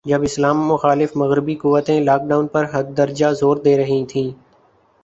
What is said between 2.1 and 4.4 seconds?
down پر حد درجہ زور دے رہی تھیں